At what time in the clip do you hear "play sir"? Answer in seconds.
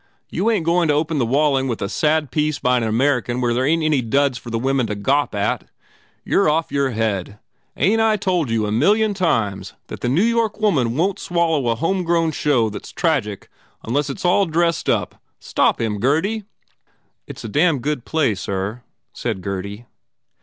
18.03-18.81